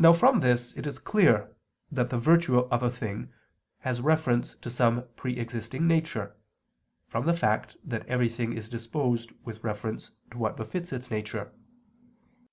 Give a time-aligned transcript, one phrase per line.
[0.00, 1.54] Now from this it is clear
[1.92, 3.32] that the virtue of a thing
[3.86, 6.34] has reference to some pre existing nature,
[7.06, 11.52] from the fact that everything is disposed with reference to what befits its nature.